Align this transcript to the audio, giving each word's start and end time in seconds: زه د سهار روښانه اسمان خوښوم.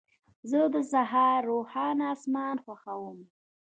زه 0.49 0.59
د 0.73 0.75
سهار 0.91 1.39
روښانه 1.51 2.05
اسمان 2.15 2.55
خوښوم. 2.63 3.19